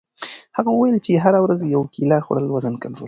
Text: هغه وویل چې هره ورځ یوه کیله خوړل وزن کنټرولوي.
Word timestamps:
هغه 0.57 0.69
وویل 0.71 0.97
چې 1.05 1.11
هره 1.23 1.39
ورځ 1.45 1.59
یوه 1.73 1.87
کیله 1.95 2.17
خوړل 2.25 2.47
وزن 2.49 2.73
کنټرولوي. 2.81 2.99